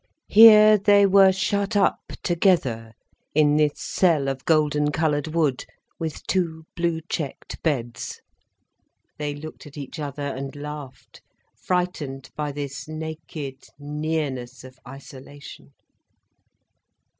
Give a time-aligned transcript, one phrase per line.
[0.29, 2.93] Here they were shut up together
[3.35, 5.63] in this cell of golden coloured wood,
[5.99, 8.19] with two blue checked beds.
[9.19, 11.21] They looked at each other and laughed,
[11.55, 15.71] frightened by this naked nearness of isolation.